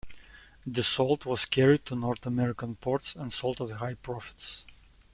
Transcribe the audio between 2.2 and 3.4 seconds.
American ports and